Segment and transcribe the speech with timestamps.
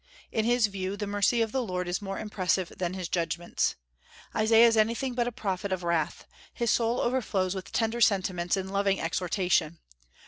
[0.31, 3.75] In his view the mercy of the Lord is more impressive than his judgments.
[4.35, 8.73] Isaiah is anything but a prophet of wrath; his soul overflows with tender sentiments and
[8.73, 9.77] loving exhortation.